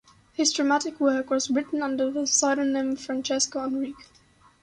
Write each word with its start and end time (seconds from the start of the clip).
His 0.33 0.51
dramatic 0.51 0.99
work 0.99 1.29
was 1.29 1.51
written 1.51 1.83
under 1.83 2.09
the 2.09 2.25
pseudonym 2.25 2.95
Francisco 2.95 3.63
Enrique. 3.63 4.01